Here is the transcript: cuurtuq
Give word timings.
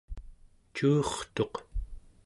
cuurtuq 0.73 1.53